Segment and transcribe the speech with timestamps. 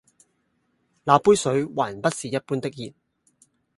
[1.03, 2.91] 那杯水還不是一般的熱